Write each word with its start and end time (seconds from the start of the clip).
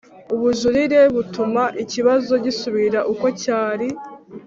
Ubujurire 0.33 1.01
butuma 1.15 1.63
ikibazo 1.83 2.33
gisubira 2.45 2.99
uko 3.11 3.25
cyari 3.41 3.87